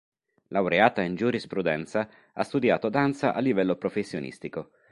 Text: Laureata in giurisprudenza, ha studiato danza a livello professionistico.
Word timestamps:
Laureata 0.47 1.01
in 1.03 1.13
giurisprudenza, 1.13 2.09
ha 2.33 2.43
studiato 2.43 2.89
danza 2.89 3.35
a 3.35 3.39
livello 3.39 3.75
professionistico. 3.75 4.71